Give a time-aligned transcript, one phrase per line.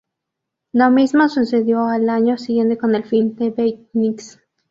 [0.73, 4.39] Lo mismo sucedió al año siguiente con el film "The Beatniks".